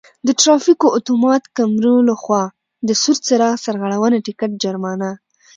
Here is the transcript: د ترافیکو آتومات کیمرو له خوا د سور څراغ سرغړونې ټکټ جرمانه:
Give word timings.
د 0.27 0.29
ترافیکو 0.41 0.87
آتومات 0.97 1.43
کیمرو 1.55 1.95
له 2.09 2.15
خوا 2.21 2.43
د 2.87 2.89
سور 3.01 3.17
څراغ 3.25 3.55
سرغړونې 3.65 4.19
ټکټ 4.25 4.51
جرمانه: 4.63 5.09